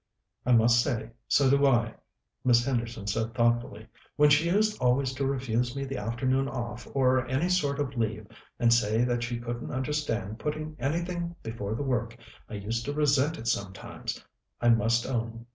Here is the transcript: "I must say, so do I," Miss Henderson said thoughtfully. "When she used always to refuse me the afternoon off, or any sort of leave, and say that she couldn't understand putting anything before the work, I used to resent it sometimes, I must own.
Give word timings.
"I 0.47 0.51
must 0.53 0.81
say, 0.81 1.11
so 1.27 1.47
do 1.47 1.63
I," 1.67 1.93
Miss 2.43 2.65
Henderson 2.65 3.05
said 3.05 3.35
thoughtfully. 3.35 3.85
"When 4.15 4.31
she 4.31 4.49
used 4.49 4.81
always 4.81 5.13
to 5.13 5.27
refuse 5.27 5.75
me 5.75 5.85
the 5.85 5.99
afternoon 5.99 6.47
off, 6.47 6.87
or 6.95 7.27
any 7.27 7.49
sort 7.49 7.77
of 7.79 7.95
leave, 7.95 8.25
and 8.59 8.73
say 8.73 9.03
that 9.03 9.21
she 9.21 9.37
couldn't 9.37 9.69
understand 9.69 10.39
putting 10.39 10.75
anything 10.79 11.35
before 11.43 11.75
the 11.75 11.83
work, 11.83 12.17
I 12.49 12.55
used 12.55 12.83
to 12.85 12.93
resent 12.93 13.37
it 13.37 13.47
sometimes, 13.47 14.25
I 14.59 14.69
must 14.69 15.05
own. 15.05 15.45